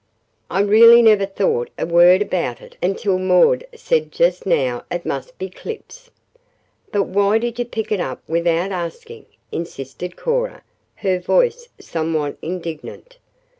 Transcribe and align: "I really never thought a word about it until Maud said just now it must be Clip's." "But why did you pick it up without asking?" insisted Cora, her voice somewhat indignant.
"I 0.49 0.61
really 0.61 1.03
never 1.03 1.27
thought 1.27 1.69
a 1.77 1.85
word 1.85 2.23
about 2.23 2.59
it 2.59 2.75
until 2.81 3.19
Maud 3.19 3.63
said 3.75 4.11
just 4.11 4.47
now 4.47 4.83
it 4.89 5.05
must 5.05 5.37
be 5.37 5.47
Clip's." 5.47 6.09
"But 6.91 7.03
why 7.03 7.37
did 7.37 7.59
you 7.59 7.65
pick 7.65 7.91
it 7.91 7.99
up 7.99 8.23
without 8.27 8.71
asking?" 8.71 9.27
insisted 9.51 10.17
Cora, 10.17 10.63
her 10.95 11.19
voice 11.19 11.69
somewhat 11.77 12.37
indignant. 12.41 13.19